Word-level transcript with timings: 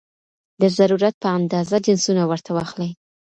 د 0.61 0.63
ضرورت 0.77 1.15
په 1.23 1.27
اندازه 1.37 1.75
جنسونه 1.85 2.23
ورته 2.29 2.49
واخلي 2.53 2.89